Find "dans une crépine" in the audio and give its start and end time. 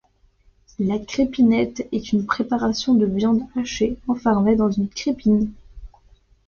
4.55-5.51